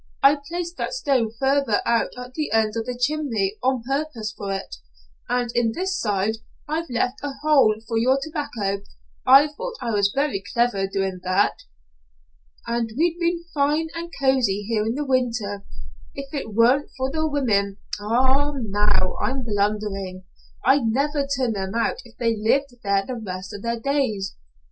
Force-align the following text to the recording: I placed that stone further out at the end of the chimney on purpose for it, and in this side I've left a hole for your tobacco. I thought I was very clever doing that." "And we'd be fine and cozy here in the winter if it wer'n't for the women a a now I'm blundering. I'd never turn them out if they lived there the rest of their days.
I 0.23 0.39
placed 0.47 0.77
that 0.77 0.93
stone 0.93 1.31
further 1.37 1.79
out 1.85 2.09
at 2.17 2.33
the 2.33 2.51
end 2.51 2.73
of 2.75 2.87
the 2.87 2.97
chimney 2.97 3.57
on 3.61 3.83
purpose 3.83 4.33
for 4.35 4.51
it, 4.51 4.77
and 5.29 5.51
in 5.53 5.73
this 5.73 5.99
side 6.01 6.37
I've 6.67 6.89
left 6.89 7.19
a 7.21 7.33
hole 7.43 7.75
for 7.87 7.99
your 7.99 8.17
tobacco. 8.19 8.81
I 9.27 9.47
thought 9.49 9.75
I 9.79 9.91
was 9.91 10.11
very 10.11 10.41
clever 10.41 10.87
doing 10.87 11.19
that." 11.23 11.53
"And 12.65 12.89
we'd 12.97 13.19
be 13.19 13.43
fine 13.53 13.89
and 13.93 14.11
cozy 14.19 14.63
here 14.63 14.87
in 14.87 14.95
the 14.95 15.05
winter 15.05 15.63
if 16.15 16.33
it 16.33 16.51
wer'n't 16.51 16.89
for 16.97 17.11
the 17.11 17.27
women 17.27 17.77
a 17.99 18.05
a 18.05 18.53
now 18.55 19.17
I'm 19.21 19.43
blundering. 19.45 20.23
I'd 20.65 20.87
never 20.87 21.27
turn 21.27 21.53
them 21.53 21.75
out 21.75 21.97
if 22.05 22.17
they 22.17 22.35
lived 22.35 22.73
there 22.81 23.05
the 23.05 23.21
rest 23.23 23.53
of 23.53 23.61
their 23.61 23.79
days. 23.79 24.35